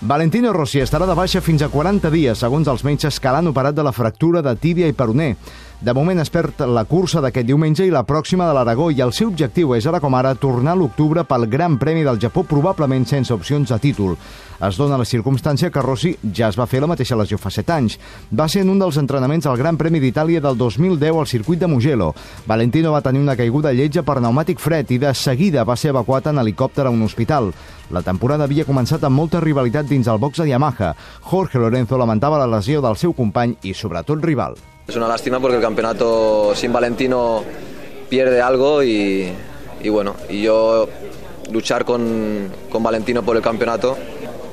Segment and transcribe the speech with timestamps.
[0.00, 3.76] Valentino Rossi estarà de baixa fins a 40 dies, segons els metges que l'han operat
[3.76, 5.34] de la fractura de tíbia i peroné.
[5.80, 9.14] De moment es perd la cursa d'aquest diumenge i la pròxima de l'Aragó i el
[9.16, 13.06] seu objectiu és ara com ara tornar a l'octubre pel Gran Premi del Japó, probablement
[13.08, 14.18] sense opcions de títol.
[14.60, 17.72] Es dona la circumstància que Rossi ja es va fer la mateixa lesió fa 7
[17.72, 17.96] anys.
[18.28, 21.70] Va ser en un dels entrenaments al Gran Premi d'Itàlia del 2010 al circuit de
[21.72, 22.10] Mugello.
[22.46, 26.28] Valentino va tenir una caiguda lletja per pneumàtic fred i de seguida va ser evacuat
[26.28, 27.54] en helicòpter a un hospital.
[27.88, 30.92] La temporada havia començat amb molta rivalitat dins el box de Yamaha.
[31.32, 34.60] Jorge Lorenzo lamentava la lesió del seu company i, sobretot, rival.
[34.88, 37.44] Es una lástima porque el campeonato sin Valentino
[38.08, 39.30] pierde algo y,
[39.82, 40.88] y bueno, y yo
[41.52, 43.96] luchar con, con Valentino por el campeonato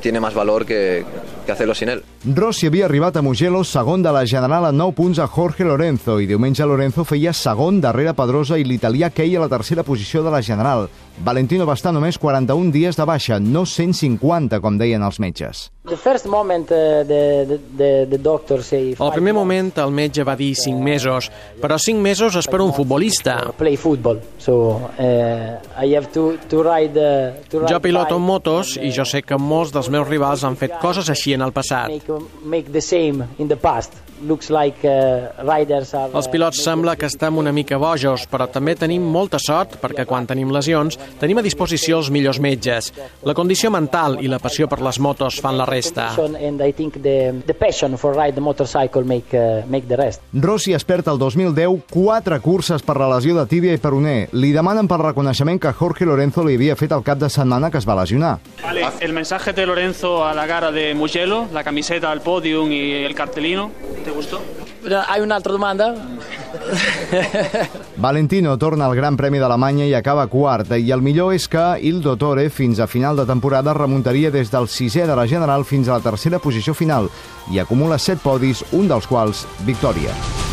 [0.00, 1.04] tiene más valor que,
[1.46, 2.04] que hacerlo sin él.
[2.34, 6.18] Rossi havia arribat a Mugello segon de la General a 9 punts a Jorge Lorenzo
[6.20, 10.30] i diumenge Lorenzo feia segon darrere Pedrosa i l'italià Kei a la tercera posició de
[10.30, 10.88] la General.
[11.24, 15.70] Valentino va estar només 41 dies de baixa, no 150, com deien els metges.
[15.86, 20.34] The first moment, uh, the, the, the doctor say Al primer moment el metge va
[20.34, 21.28] dir 5 mesos,
[21.62, 23.36] però 5 mesos és per un futbolista.
[23.56, 28.74] play football, so uh, I have to, to ride, uh, to ride Jo piloto motos
[28.82, 31.86] i jo sé que molts dels meus rivals han fet coses així en el passat.
[31.94, 33.94] make, make the same in the past.
[34.26, 36.10] Looks like uh, riders are...
[36.16, 40.26] Els pilots sembla que estem una mica bojos, però també tenim molta sort perquè quan
[40.26, 42.90] tenim lesions tenim a disposició els millors metges.
[43.28, 45.75] La condició mental i la passió per les motos fan la resta.
[46.46, 50.22] And I think the, the passion for ride the motorcycle make, uh, make the rest.
[50.32, 54.28] Rossi es perd el 2010 quatre curses per la lesió de tíbia i peroné.
[54.32, 57.78] Li demanen pel reconeixement que Jorge Lorenzo li havia fet el cap de setmana que
[57.78, 58.38] es va lesionar.
[58.62, 63.04] Vale, el mensaje de Lorenzo a la cara de Mugello, la camiseta al podium y
[63.04, 63.70] el cartelino,
[64.04, 64.40] ¿te gustó?
[65.08, 65.94] Hay una altra domanda?
[68.06, 72.02] Valentino torna al Gran Premi d'Alemanya i acaba quart, i el millor és que Il
[72.04, 75.98] Dottore fins a final de temporada remuntaria des del sisè de la General fins a
[75.98, 77.10] la tercera posició final
[77.52, 80.45] i acumula set podis, un dels quals victòria.